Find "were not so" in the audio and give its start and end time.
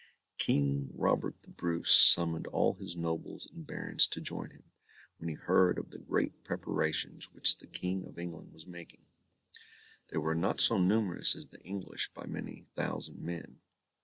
10.17-10.79